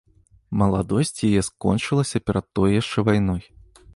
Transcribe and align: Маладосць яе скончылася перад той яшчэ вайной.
Маладосць 0.61 1.21
яе 1.29 1.41
скончылася 1.49 2.23
перад 2.29 2.45
той 2.61 2.69
яшчэ 2.81 2.99
вайной. 3.11 3.41